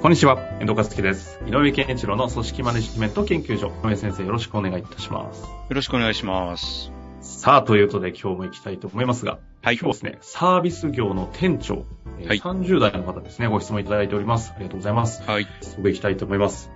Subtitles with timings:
[0.00, 1.40] こんにちは、遠藤和樹です。
[1.44, 3.72] 井上健一郎の組織マネジメント研究所。
[3.82, 5.42] 井上先生、よろしくお願いいたします。
[5.42, 6.92] よろしくお願いします。
[7.20, 11.84] さあ、ということで今日も行きたいと思いますが、はい今日はですね、サービス業の店長、
[12.20, 14.52] えーはい30代の方ですね、ご質問いただいております。
[14.54, 15.20] ありがとうございます。
[15.24, 15.48] はい。
[15.62, 16.70] 早速行きたいと思います。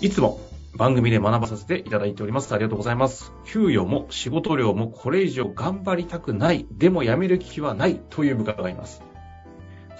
[0.00, 0.38] いつも
[0.76, 2.54] 番組で学ばさせていただいております。
[2.54, 3.32] ありがとうございます。
[3.44, 9.02] 給与も仕事量もこれ以上頑張りたくない、でも辞める気はないという部下がいます。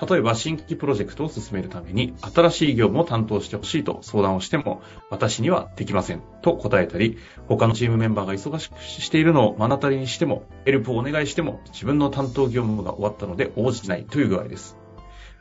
[0.09, 14.77] 例えば新規プロジェクトを進めるために新しい業務を担当してほしいと相談をしても私にはできませんと答えたり他のチームメンバーが忙しくしているのを目の当たりにしてもヘルプをお願いしても自分の担当業務が終わったので応じないという具合です。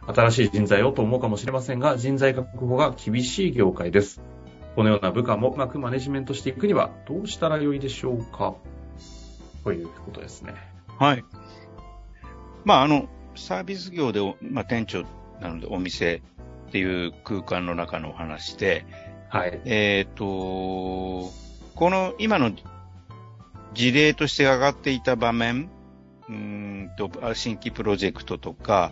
[0.07, 4.21] 新しい人材をと思うかもしれませんが人材確保が厳しい業界です。
[4.75, 8.55] このような部下もうまくマネジメントしていくにはどうしたらよいでしょうか？
[9.63, 10.55] ということですね。
[10.97, 11.25] はい。
[12.63, 15.03] まあ、あの、サービス業でお、まあ、店長
[15.39, 16.21] なのでお店
[16.67, 18.85] っていう空間の中のお話で、
[19.29, 19.61] はい。
[19.65, 21.31] えっ、と、こ
[21.77, 22.51] の今の
[23.73, 25.69] 事例として上がっていた場面、
[26.27, 28.91] うーんと、あ新規プロジェクトとか、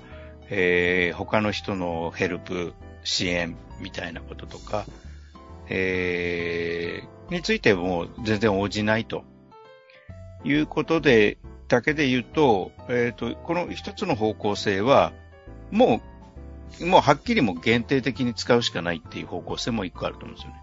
[0.50, 4.86] えー他の人のヘルプ、支援みたいなこととか、
[5.70, 9.24] えーについても全然応じないと
[10.44, 11.38] いうことで、
[11.70, 15.14] だけで言うと、えっ、と、この一つの方向性は、
[15.72, 16.02] も
[16.82, 20.62] う、もうはっきりもう限定的に使うしかないっていう方向性も一個あると思うんですよね。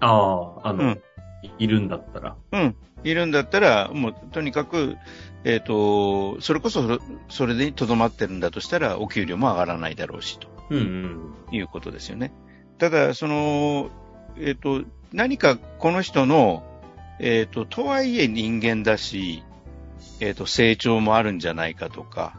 [0.00, 1.02] ああ、あの、うん
[1.42, 2.36] いいるんだったら。
[2.52, 2.76] うん。
[3.04, 4.96] いるんだったら、もうとにかく、
[5.44, 11.34] えっ、と、それこそそれでとどまってるんだとしたら、お給料も上がらないだろうし、とうんうん。
[11.54, 12.32] いうことですよね。
[12.78, 13.90] ただ、その、
[14.38, 16.64] えっ、と、何かこの人の、
[17.20, 19.44] えっ、と、とはいえ人間だし、
[20.20, 22.38] えっ、と、成長もあるんじゃないかとか、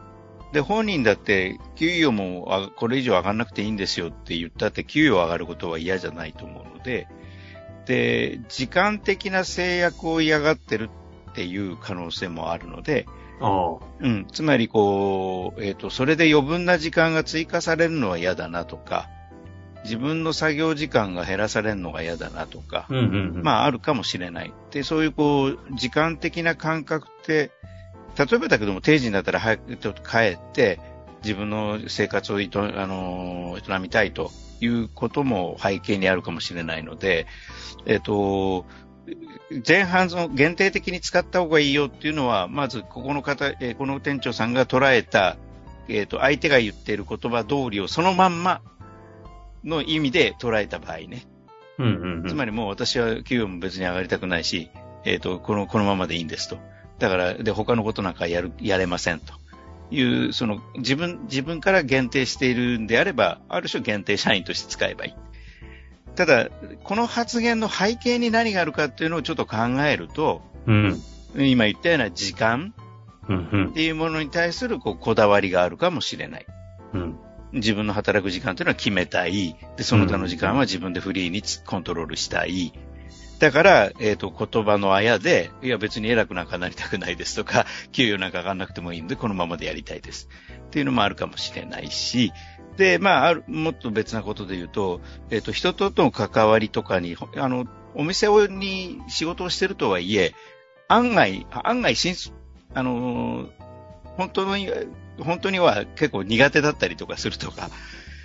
[0.54, 7.08] で、本人だって、給与もあこれ以上上がらなくていいんですよって言ったって、給与上がることは嫌じゃないと思うので、
[7.86, 10.90] で、時間的な制約を嫌がってる
[11.30, 13.06] っていう可能性もあるので。
[14.00, 19.10] うん、つまりこう、えっ、と、それで余分な時間が追加されるのは嫌だなとか、
[19.84, 23.44] 自分の作業時間が減らされるのが嫌だなとか、うんうんうん。
[23.44, 24.54] まああるかもしれない。
[24.72, 27.52] で、そういうこう、時間的な感覚って、
[28.18, 30.80] 例えばだけども定時になったら早くちょっと帰って、
[31.24, 37.28] 自分の生活を営あの営みたいということも背景にあるかもしれないので、
[37.86, 38.66] えっ、と、
[39.66, 45.38] 前半その限定的に使った方がいいよっていうのは、まずここの方、えーこの店長さんが捉えた、
[45.88, 48.62] えっ、と、相手が言っている言葉通りをそのまんま
[49.64, 51.24] の意味で捉えた場合ね。
[51.78, 52.28] うんうんうん。
[52.28, 54.70] つまりもう私は給与も別に上がりたくないし、
[55.06, 56.58] えっ、と、この、このままでいいんですと。
[57.00, 59.34] だから、で、他のことなんかやる、やれませんと。
[59.90, 65.14] いう、その、自分、自分から限定しているんであれば、ある種限定社員として使えばいい。
[66.16, 66.50] ただ、
[66.84, 71.02] この発言の背景に何があるかっていうのをちょっと考えると、うん。
[71.36, 72.74] 今言ったような時間
[73.70, 76.46] っていうものに対するこうこだわりがあるかもしれない。
[76.94, 77.20] うん。
[77.54, 79.56] 自分の働く時間というのは決めたい。
[79.78, 82.74] で、その他の時間は自分でフリーにつコントロールしたい。
[83.40, 90.28] だから、えっ、と、言葉のあやで、いや別に偉くなんかなりたくないですとか、 給与なんか上がんなくてもいいんで、このままでやりたいです。
[90.68, 92.34] っていうのもあるかもしれないし、
[92.76, 97.66] で、まあ、ある、もっと別なことで言うと、えっ、と、人との関わりとかに、ほあの、
[97.96, 100.34] お店をに仕事をしてるとはいえ、
[100.88, 101.96] 案外、案外、
[102.74, 103.68] あのー
[104.18, 104.68] 本当に、
[105.20, 107.70] 本当には結構苦手だったりとかするとか、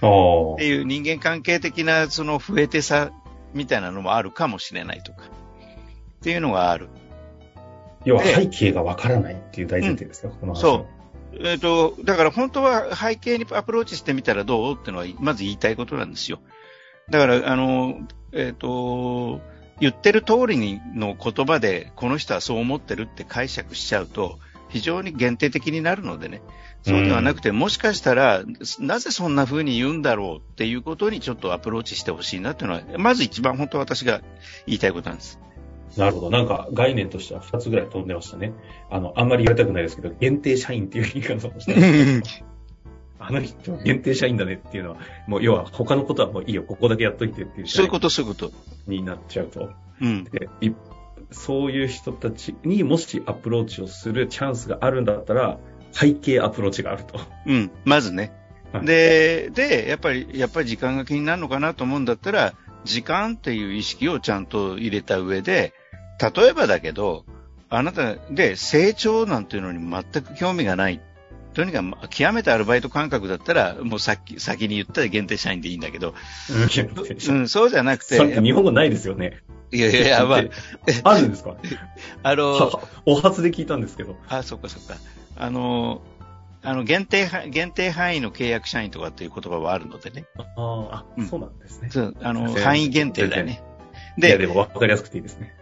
[0.01, 3.13] あっていう人間関係的なその増えてさ
[3.55, 5.25] みたいなのもあるかもしれないとか。
[5.25, 6.89] っていうのがある。
[8.05, 10.87] 要はで背景がわからないっていう大前提ですよ、この話そ
[11.41, 16.41] えっ、と、だから本当は背景にアプローチしてみたらどうっていうのはまず言いたいことなんですよ。
[17.11, 18.01] だから、あの、
[18.33, 19.41] えっ、と、
[19.81, 24.39] 言ってる通りにの言葉でこの人はそう思ってるって解釈しちゃうと
[24.73, 26.43] 非常に限定的になるのでね。
[26.83, 28.43] そうではなくて、もしかしたら、
[28.81, 34.23] なぜそんな風に言うんだろうっていうことにちょっとアプローチしてほしいなっていうのは、まず一番本当は私が
[34.67, 35.39] 言いたいことなんです。
[35.97, 36.31] なるほど。
[36.31, 38.55] なんか概念としては2つぐらい飛んでましたね。
[38.91, 41.81] あの、あんまり言われたくないですけど、限定社員っていう言い方をしてま
[42.25, 42.45] した。
[43.25, 44.97] あの人限定社員だねっていうのは、
[45.29, 48.51] もう要は他のことはもういいよ、ここだけやっといてっていうそういうこと、そういうこと。
[48.89, 49.71] になっちゃうと。
[50.01, 50.25] うん。
[50.25, 50.71] でい
[51.33, 55.59] そういう人たちにもしアプローチをするチャンスがあるんだったら、
[55.93, 57.21] 背景アプローチがあると。
[57.47, 57.71] うん。
[57.85, 58.33] まずね。
[58.73, 65.75] はいで、で、やっぱり、やっぱり時間が気になるのかなと思うんだったら、時間っていう意識をちゃんと入れた上で、
[66.35, 67.25] 例えばだけど、
[67.69, 71.01] あなたで成長なんていうのに全く興味がない。
[71.55, 76.15] とにかく極めてアルバイト感覚だったら、もうさっき、先に言った限定社員でいいんだけど、
[77.29, 79.43] うん、そうじゃなくて、日本語ないですよね。
[79.71, 80.41] いやいやいや、まあ、
[81.05, 81.57] あるんですか？
[82.23, 84.17] あの、はお初で聞いたんですけど。
[84.29, 84.97] あ、そっかそっか。
[85.37, 86.03] あの、
[86.63, 90.27] あの、限定は、限定範囲の契約社員とかっていう言葉はあるのでね。
[90.37, 91.89] あーあ、うんそうなんですね。
[91.91, 93.63] そう、あの、範囲限定だよね。
[94.19, 95.55] いや、でで、も分かりやすくていいですね。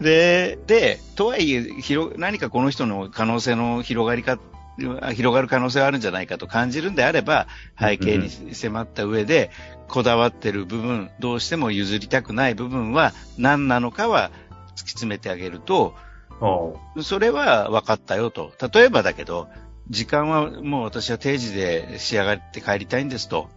[0.00, 4.38] で、で、とはいえ、広、何かこの人の可能性の広がりか、
[4.80, 7.46] 広がる可能性はあるんじゃないかと感じるんであれば、
[7.78, 9.50] 背景に迫った上で、
[9.88, 14.30] こだわってる部分、どうしても譲りたくない部分は何なのかは
[14.74, 15.94] 突き詰めてあげると、
[16.40, 18.52] あそれは分かったよと。
[18.72, 19.48] 例えばだけど、
[19.88, 23.48] 時間はもう私は定時で仕上がって帰りたいんですと。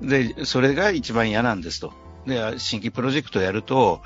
[0.00, 1.92] で、それが一番嫌なんですと。
[2.26, 4.02] で、新規プロジェクトやると、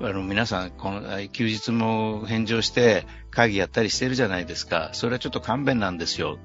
[0.00, 4.90] あの、皆さん、この、休日も返上して、会議やったりしてるじゃないですか。
[4.92, 6.38] それはちょっと勘弁なんですよ。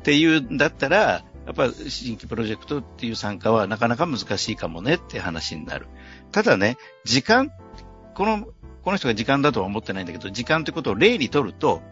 [0.00, 5.86] っていうんだったら、やっぱ新規プロジェクトっていう参加はなかなか難しいかもねって話になる。
[6.32, 7.52] ただね、時間、
[8.14, 8.48] この、
[8.82, 11.82] この人が時間だとは思ってないんだけど、時間ってことを例にとると、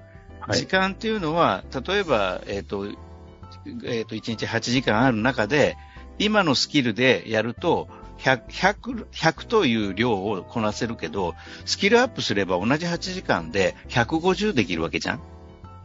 [0.41, 0.49] あ。
[0.49, 0.67] はい時。
[0.67, 2.87] 間っていうのは、例えば、えっ、と、
[3.85, 5.77] えっ、と、1日8時間ある中で、
[6.19, 11.35] 今のスキルでやると、100、100、100という量をこなせるけど、
[11.65, 15.20] スキルアップすれば同じ8時間で150できるわけじゃん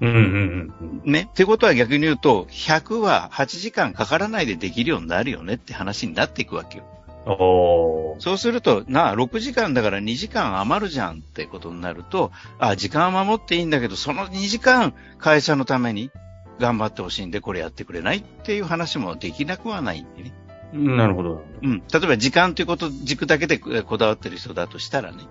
[0.01, 1.11] うんうんうんうん。
[1.11, 1.29] ね。
[1.31, 6.83] ってことは逆に言うと、100は8時間かからないでできるようになるよねって話になっていくわけよ。
[7.25, 8.19] おー。
[8.19, 16.11] そうすると、なあ、6時間だから2時間余るじゃんってことになると、あ、時間は守っていいんだけど、その2時間会社のために
[16.59, 20.33] 頑張ってほしいんで、これやってくれないっていう話もできなくはないんでね。
[20.73, 21.43] うんなるほど。
[21.61, 21.79] うん。
[21.79, 25.23] 例えば時間ということ、軸だけでえこだわってる人だとしたらね。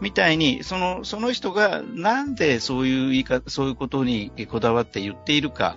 [0.00, 5.76] みたいに、その、その人がなんでそういう言い方、そういうことにこだわって言っているか、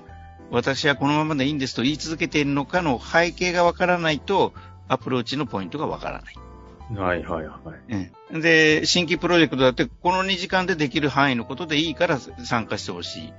[0.50, 4.54] 私はこのままでいいんですと言い続けているのかの背景がわからないと、
[4.88, 6.36] アプローチのポイントがわからない。
[6.96, 8.10] はいはいはい。
[8.32, 8.42] うん。
[8.42, 13.34] で、新規プロジェクトだって、この2時間でできる範囲のことでいいから参加してほしい。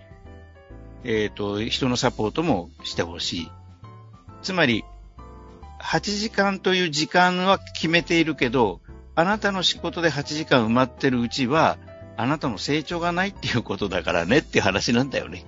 [1.05, 3.53] えっ、と、人のサポートもしてほしい。
[4.43, 4.85] つまり、
[5.81, 8.81] 8時間という時間は決めているけど、
[9.15, 11.79] あなたの仕事で8時間埋まってるうちは、
[12.17, 15.45] あなたの成長がないっていうことだからねっていう話なんだよね。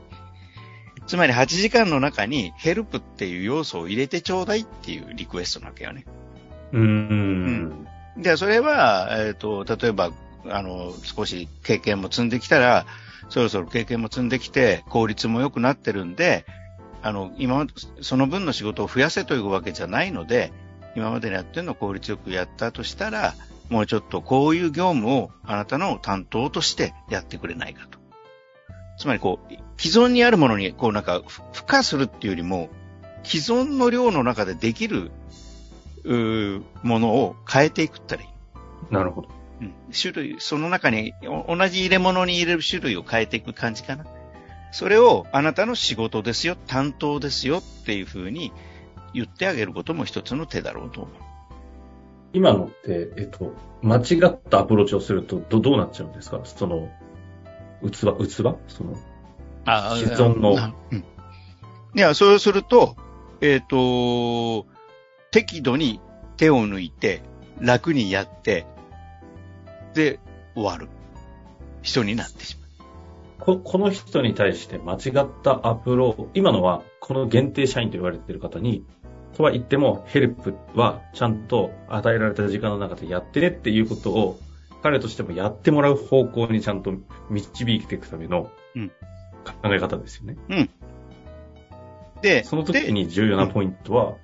[1.06, 6.06] つまり8時間の中にヘルプっていう要素を入れてちょうだいっていうリクエストなわけよね。
[6.72, 7.86] うーん。
[8.16, 10.12] で、それは、えっ、と、例えば、
[10.48, 12.86] あの、少し経験も積んできたら、
[13.28, 16.44] そろそろ経験も積んできて、効率も良くなってるんで、
[17.02, 20.52] あの、今まで、その分の仕事を増やせというわけじゃないので、
[20.96, 23.34] 今までにやってるのを効率よくやったとしたら、
[23.68, 27.98] もうちょっとこういう業務をあなたの担当としてやってくれないかと。
[28.98, 32.68] つまりこう、既存にあるものに、こうなんか、ふ付加するっていうよりも、
[33.22, 35.10] 既存の量の中でできる、
[36.04, 38.92] うーものを変えていくったらいい。
[38.92, 39.28] なるほど。
[39.60, 44.04] うん種類、その中にお同じ入れ物に入れる種類を変えていく感じかな。
[44.72, 48.52] それをあなたの仕事ですよ、担当ですよっていうふうに
[49.12, 51.14] 言ってあげることも一つの手だろうと思う。
[52.32, 56.40] 今のって、えっと、間違ったアプローチをすると、ど、どうなっちゃうんですか？
[56.44, 56.88] その、
[57.82, 58.32] 器、器？
[58.68, 58.96] その、
[59.64, 60.98] あ既存のなうん。
[60.98, 61.04] い
[61.94, 62.94] や、そうすると、
[63.40, 64.66] えっ、と、
[65.32, 66.00] 適度に
[66.36, 67.22] 手を抜いて、
[67.58, 68.64] 楽にやって、
[69.94, 70.20] で、
[70.54, 70.88] 終わる。
[71.82, 72.59] 人になってしま
[73.40, 78.84] ここの人に対して間違ったアプローチ、今のはこの限定社員と言われている方に、
[79.36, 84.38] とは言ってもヘルプはちゃんと与えられた時間の中でやってねっていうことを
[84.82, 86.92] 彼としてもやってもらう方向にちゃんと
[87.30, 88.92] 導いていくためのうん
[89.44, 90.36] 考え方ですよね。
[90.48, 90.54] う。
[92.22, 94.14] で、その時でに重要なポイントは、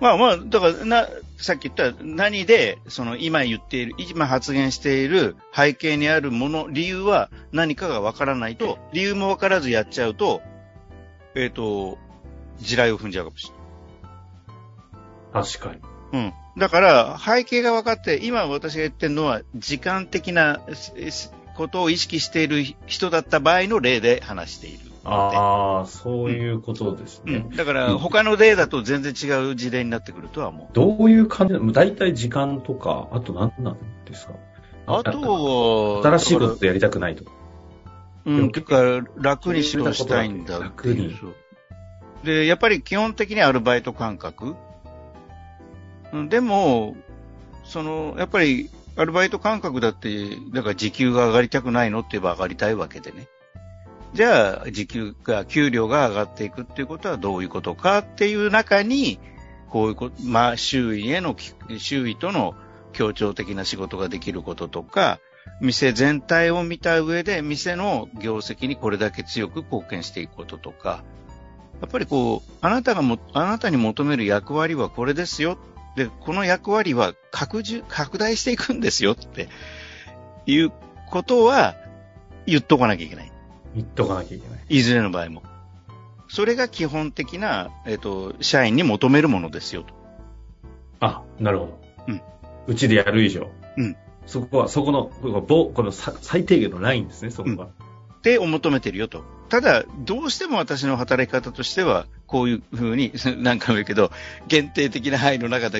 [0.00, 10.42] まあまあ、だから、な、さっき言った、何で、その、今言っている、今発言している背景にあるもの、理由は何かがわからないと、理由もわからずやっちゃうと、
[11.34, 11.98] えっ、と、
[12.60, 13.54] 地雷を踏んじゃうかもしれ
[15.32, 15.44] ない。
[15.44, 15.80] 確かに。
[16.12, 16.32] うん。
[16.56, 20.60] だから、背景が分かって、今私が言ってるのは、時間的な
[21.56, 24.83] ことを意識している人だった場合の例で話している。
[25.04, 27.34] ああ、そういうことですね。
[27.34, 30.66] うん、だから、他の例だと全然違う事例になってくるとは思う。
[30.72, 34.32] どういう感じなの大体時間とか、あと何なんですか？
[34.86, 37.32] あと、新しいことやりたくないとか。
[38.26, 41.14] うん、てか、楽に仕事したいんだ楽に
[42.22, 44.56] で、やっぱり基本的にアルバイト感覚。
[46.12, 46.96] うんでも、
[47.64, 50.08] その、やっぱり、アルバイト感覚だって、
[50.54, 53.26] だから時給が上がりたくないのって言えば上がりたいわけでね。
[54.14, 59.18] じゃあ、時給が、給料が上がっていくっていうことはどういうことかっていう中に、
[59.68, 61.34] こういうこと、まあ、周囲への、
[61.78, 62.54] 周囲との
[62.92, 65.18] 協調的な仕事ができることとか、
[65.60, 71.02] 店全体を見た上で、店の業績にこれだけ強く貢献していくこととか、
[71.80, 75.58] やっぱりこう、あなたがも、あなたに求める役割はこれですよ。
[75.96, 79.48] で、この役割は拡充、拡大していくんですよって
[80.46, 80.72] いう
[81.10, 81.74] ことは
[82.46, 83.33] 言っとかなきゃいけない。
[83.74, 84.60] 言っとかなきゃいけない。
[84.68, 85.42] いずれの場合も。
[86.28, 89.94] それが基本的な、えっ、と、社員に求めるものですよと。
[91.00, 91.80] あ、なるほど。
[92.08, 92.22] うん。
[92.66, 93.48] うちでやる以上。
[93.76, 93.96] うん。
[94.26, 97.66] そこは、そこの、このぼこのさ最低限のラインですね、そこが。
[97.66, 97.68] っ
[98.24, 99.22] てを求めてるよと。
[99.50, 104.10] ただ、どうしても私の働き方としては、こういうふうに、 何回も言うけど、
[104.48, 105.78] 限定的な範囲の中だ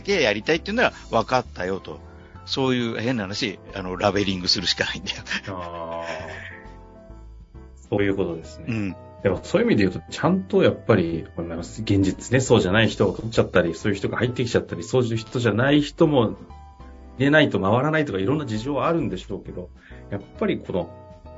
[0.00, 1.98] けやりたいっていうのは分かったよと。
[2.44, 5.22] そういう変な話、あの、ラベリングするしかないんだよ。
[7.90, 8.64] そういうことですね。
[8.68, 8.96] うん。
[9.22, 16.36] でもそういう意味で言うと、ちゃんとやっぱり、現実ね、そうじゃない人を取っちゃったり、そういう人が入ってきちゃったり、そういう人じゃない人も
[17.18, 19.70] 入れないと回らないとかいろんな事情はあるんでしょうけど、
[20.10, 20.90] やっぱりこの、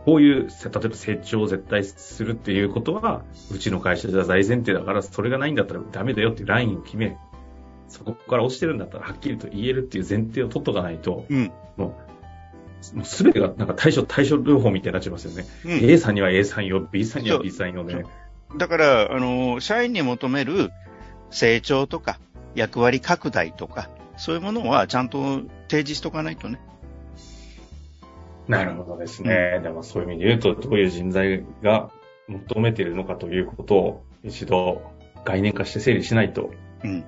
[0.05, 7.17] こういう、せ例えば成長を絶対するっていうことは、うちの会社じゃ大前提だから、それがないんだったらダメだよっていうラインを決め、
[7.88, 11.50] そこから落ちてるんだったらはっきりと言えるっていう前提を取っとかないと、うん。
[11.76, 11.95] もう
[12.80, 15.44] すべてがなんか対処、対処療法みたいになっちゃいますよね。
[15.64, 15.90] うん。
[15.90, 18.04] A さんには A さんよ、B さんには B さんよね。
[18.56, 20.70] だから、あの、社員に求める
[21.30, 22.18] 成長とか、
[22.54, 26.61] 役割拡大とか、そういうものはちゃんと提示しとかないとね。
[28.49, 29.61] なるほどですね。
[29.62, 31.90] でもそういう意味で言うと、どういう人材が
[32.26, 34.82] 求めているのかということを一度
[35.25, 36.50] 概念化して整理しないと、
[36.82, 37.04] うん。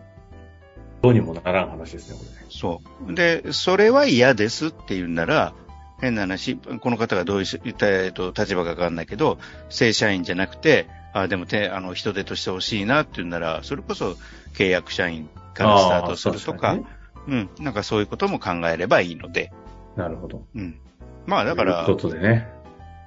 [1.03, 2.47] どうにもならん話ですね、これね。
[2.51, 3.15] そう。
[3.15, 5.55] で、それは嫌ですって言うなら、
[6.01, 9.39] 変な話、この方がどういうし、えっと、立場かわかんないけど、
[9.69, 14.17] 正社員じゃなくて、あでもて、あの、人手として欲しいなって言うなら、それこそ
[14.55, 17.51] 契約社員からスタートするとか、あー確うん。
[17.59, 19.53] なんかそういうことも考えればいいので、
[19.97, 20.47] なるほど。
[20.55, 20.79] うん。
[21.27, 22.49] まあだからという、ことでね。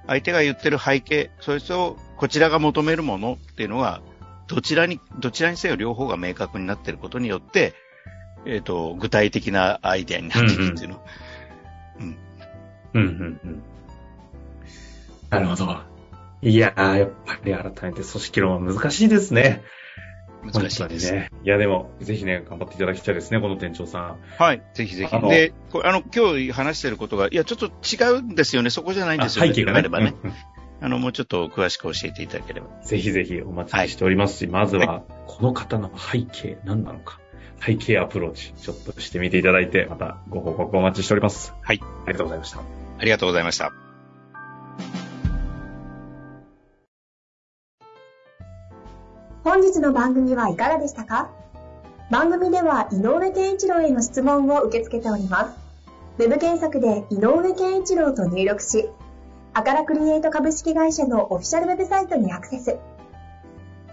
[0.06, 4.02] 相手が言ってる背景、そいつをこちらが求めるものっていうのは、
[4.46, 7.72] どちらに、どちらにせよ両方が明確になっていることによって、
[8.46, 11.04] えっ、と、具体的なアイデアになっているっていうの。
[12.00, 12.16] うん
[12.94, 13.62] うんうん。
[15.30, 15.76] なるほど。
[16.42, 19.62] いやー、やっぱり改めて組織論は難しいですね。
[20.44, 21.12] 難しいです。
[21.12, 21.30] ね。
[21.42, 24.18] いや、でも、ぜひね、頑張っていただきたいですね、この店長さん。
[24.38, 24.62] はい。
[24.74, 25.28] ぜひぜひ。
[25.28, 28.70] で、これあの、今日話してることが、いや、ちょっと違うんですよね。
[28.70, 29.50] そこじゃないんですよね。
[29.50, 29.78] あ背景がね。
[29.78, 30.14] あればね。
[30.22, 30.36] うんうん
[30.80, 32.66] あの、もうちょっと詳しく教えていただければ。
[32.82, 37.20] ぜひぜひお待ちしておりますし、まずは、この方の背景、何なのか、
[37.60, 41.54] 背景アプローチ、ちょっとしてみていただいて、またご報告お待ちしております。
[41.62, 41.80] はい。
[42.06, 42.60] ありがとうございました。
[42.60, 43.72] ありがとうございました。
[49.42, 51.30] 本日の番組はいかがでしたか？
[52.10, 55.56] 番組では井上健一郎への質問を受け付けております。
[56.18, 58.88] ウェブ検索で井上健一郎と入力し、
[59.52, 62.78] アカラクリエイト株式会社のオフィシャルウェブサイトにアクセス。